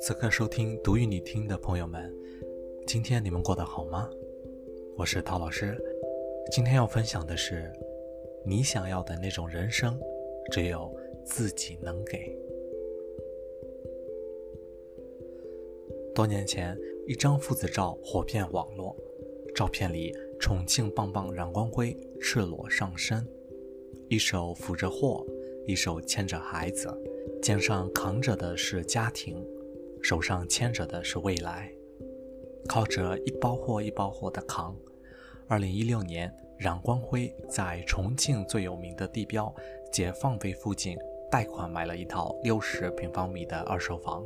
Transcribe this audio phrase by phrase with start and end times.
[0.00, 2.12] 此刻收听读与你听的朋友们，
[2.86, 4.10] 今天你们过得好吗？
[4.96, 5.76] 我是陶老师，
[6.50, 7.70] 今天要分享的是，
[8.44, 10.00] 你想要的那种人生，
[10.50, 10.92] 只有
[11.24, 12.36] 自己能给。
[16.14, 16.76] 多年前，
[17.06, 18.96] 一张父子照火遍网络，
[19.54, 23.24] 照片里重庆棒棒冉光辉赤裸上身，
[24.08, 25.26] 一手扶着货，
[25.66, 26.88] 一手牵着孩子，
[27.42, 29.44] 肩上扛着的是家庭。
[30.00, 31.70] 手上牵着的是未来，
[32.68, 34.74] 靠着一包货一包货的扛。
[35.46, 39.54] 二零一六年，冉光辉在重庆最有名的地标
[39.92, 40.96] 解放碑附近
[41.30, 44.24] 贷款买了一套六十平方米的二手房。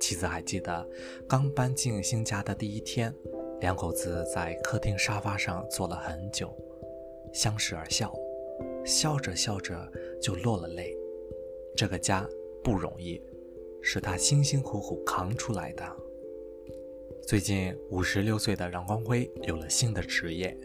[0.00, 0.84] 妻子还记得，
[1.28, 3.14] 刚搬进新家的第一天，
[3.60, 6.52] 两口子在客厅沙发上坐了很久，
[7.32, 8.12] 相视而笑，
[8.84, 10.96] 笑着笑着就落了泪。
[11.76, 12.28] 这个家
[12.62, 13.20] 不容易。
[13.84, 15.84] 是他辛辛苦苦扛出来的。
[17.26, 20.56] 最近五十六岁的冉光辉有了新的职业，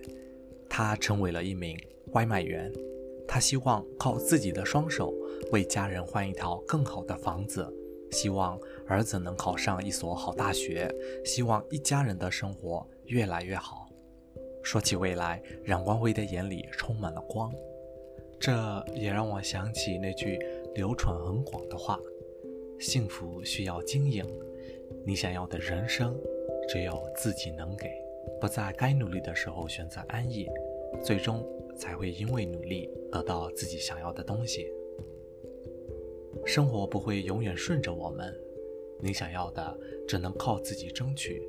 [0.69, 1.75] 他成为了一名
[2.11, 2.71] 外卖员。
[3.27, 5.11] 他希望靠自己的双手
[5.51, 7.67] 为家人换一套更好的房子，
[8.11, 10.87] 希望儿子能考上一所好大学，
[11.25, 13.89] 希望一家人的生活越来越好。
[14.63, 17.51] 说起未来，冉光辉的眼里充满了光。
[18.39, 20.39] 这也让我想起那句
[20.75, 21.99] 流传很广的话。
[22.79, 24.23] 幸福需要经营，
[25.03, 26.15] 你想要的人生，
[26.69, 27.89] 只有自己能给。
[28.39, 30.47] 不在该努力的时候选择安逸，
[31.03, 31.43] 最终
[31.75, 34.67] 才会因为努力得到自己想要的东西。
[36.45, 38.31] 生活不会永远顺着我们，
[39.01, 39.75] 你想要的
[40.07, 41.41] 只能靠自己争取。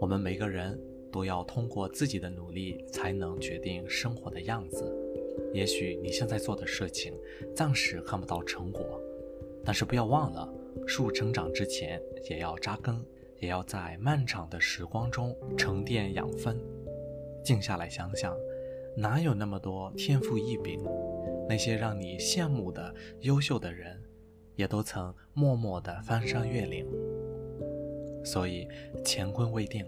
[0.00, 0.76] 我们每个人
[1.12, 5.01] 都要通过自己的努力，才能决定生活的样子。
[5.52, 7.12] 也许你现在做的事情，
[7.54, 9.00] 暂时看不到成果。
[9.64, 10.52] 但是不要忘了，
[10.86, 13.04] 树成长之前也要扎根，
[13.38, 16.58] 也要在漫长的时光中沉淀养分。
[17.44, 18.36] 静下来想想，
[18.96, 20.80] 哪有那么多天赋异禀？
[21.48, 24.00] 那些让你羡慕的优秀的人，
[24.56, 26.86] 也都曾默默地翻山越岭。
[28.24, 28.68] 所以，
[29.04, 29.84] 乾坤未定，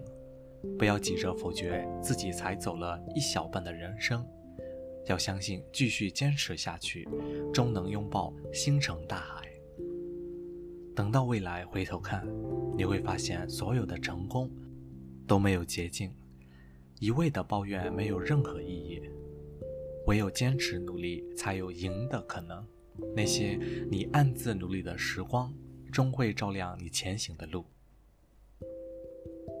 [0.77, 4.25] 不要急着否决自己才走了一小半的人生，
[5.05, 7.07] 要相信继续坚持下去，
[7.53, 9.49] 终能拥抱星辰大海。
[10.95, 12.25] 等到未来回头看，
[12.77, 14.49] 你会发现所有的成功
[15.27, 16.13] 都没有捷径，
[16.99, 19.01] 一味的抱怨没有任何意义，
[20.07, 22.65] 唯有坚持努力才有赢的可能。
[23.13, 23.59] 那些
[23.91, 25.53] 你暗自努力的时光，
[25.91, 27.65] 终会照亮你前行的路。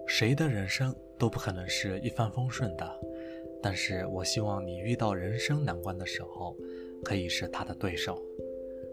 [0.07, 2.99] 谁的人生都不可能是一帆风顺的，
[3.61, 6.55] 但是我希望你遇到人生难关的时候，
[7.03, 8.21] 可以是他的对手。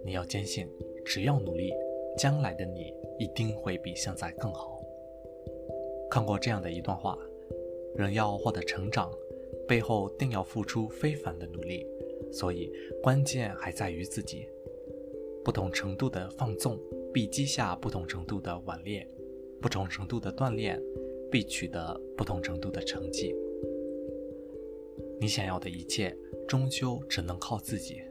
[0.05, 0.69] 你要坚信，
[1.05, 1.73] 只要努力。
[2.15, 4.79] 将来的你一定会比现在更好。
[6.11, 7.19] 看过这样的一段话：
[7.97, 9.11] 人要获得成长，
[9.67, 11.87] 背后定要付出非凡的努力，
[12.31, 12.71] 所以
[13.03, 14.47] 关键还在于自己。
[15.43, 16.79] 不同程度的放纵
[17.15, 19.09] 必积下不同程度的顽劣，
[19.59, 20.79] 不同程度的锻炼
[21.31, 23.35] 必取得不同程度的成绩。
[25.23, 26.13] 你想要的一切，
[26.49, 28.03] 终究只能靠自己；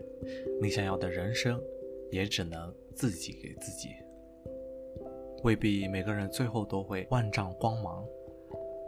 [0.61, 1.61] 你想要的人生，
[2.09, 2.73] 也只能。
[2.94, 3.88] 自己给自己，
[5.44, 8.05] 未必每个人最后都会万丈光芒，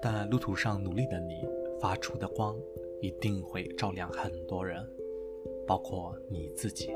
[0.01, 1.47] 但路途上努力的你
[1.79, 2.55] 发出的光，
[3.01, 4.85] 一定会照亮很多人，
[5.65, 6.91] 包括你自己。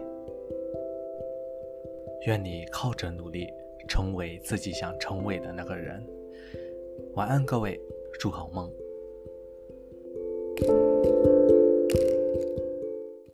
[2.27, 3.47] 愿你靠着努力，
[3.87, 6.05] 成为自己想成为的那个人。
[7.15, 7.79] 晚安，各位，
[8.19, 8.71] 祝好梦。